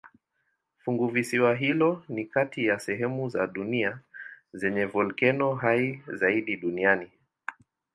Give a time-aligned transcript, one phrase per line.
[0.79, 3.99] Funguvisiwa hilo ni kati ya sehemu za dunia
[4.53, 7.09] zenye volkeno hai zaidi duniani.